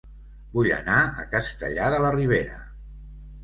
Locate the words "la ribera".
2.07-2.61